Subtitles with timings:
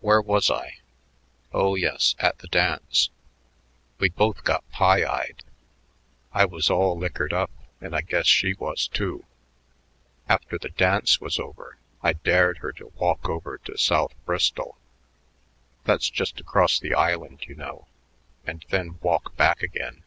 [0.00, 0.78] Where was I?
[1.52, 3.10] Oh, yes, at the dance.
[3.98, 5.42] We both got pie eyed;
[6.32, 7.50] I was all liquored up,
[7.82, 9.26] and I guess she was, too.
[10.26, 14.78] After the dance was over, I dared her to walk over to South Bristol
[15.84, 17.86] that's just across the island, you know
[18.46, 20.02] and then walk back again.